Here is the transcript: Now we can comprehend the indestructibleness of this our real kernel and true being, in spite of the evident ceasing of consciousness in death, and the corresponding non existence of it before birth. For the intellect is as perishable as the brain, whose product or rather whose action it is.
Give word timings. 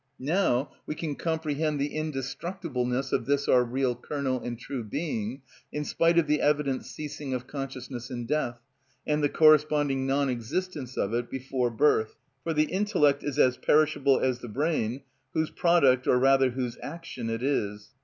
Now 0.17 0.71
we 0.87 0.95
can 0.95 1.13
comprehend 1.13 1.79
the 1.79 1.95
indestructibleness 1.95 3.11
of 3.13 3.27
this 3.27 3.47
our 3.47 3.63
real 3.63 3.93
kernel 3.93 4.41
and 4.41 4.57
true 4.57 4.83
being, 4.83 5.43
in 5.71 5.85
spite 5.85 6.17
of 6.17 6.25
the 6.25 6.41
evident 6.41 6.85
ceasing 6.87 7.35
of 7.35 7.45
consciousness 7.45 8.09
in 8.09 8.25
death, 8.25 8.57
and 9.05 9.23
the 9.23 9.29
corresponding 9.29 10.07
non 10.07 10.27
existence 10.27 10.97
of 10.97 11.13
it 11.13 11.29
before 11.29 11.69
birth. 11.69 12.15
For 12.43 12.51
the 12.51 12.63
intellect 12.63 13.23
is 13.23 13.37
as 13.37 13.57
perishable 13.57 14.19
as 14.19 14.39
the 14.39 14.47
brain, 14.49 15.03
whose 15.35 15.51
product 15.51 16.07
or 16.07 16.17
rather 16.17 16.49
whose 16.49 16.79
action 16.81 17.29
it 17.29 17.43
is. 17.43 17.89